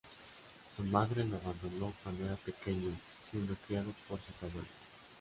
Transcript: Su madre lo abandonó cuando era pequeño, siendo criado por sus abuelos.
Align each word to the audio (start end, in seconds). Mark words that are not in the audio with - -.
Su 0.75 0.81
madre 0.83 1.23
lo 1.23 1.37
abandonó 1.37 1.93
cuando 2.01 2.25
era 2.25 2.35
pequeño, 2.35 2.89
siendo 3.23 3.55
criado 3.67 3.93
por 4.09 4.19
sus 4.19 4.35
abuelos. 4.41 4.65